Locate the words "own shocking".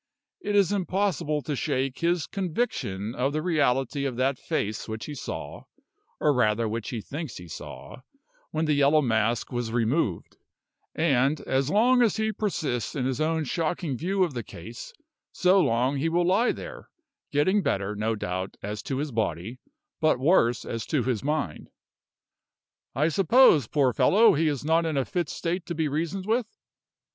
13.21-13.95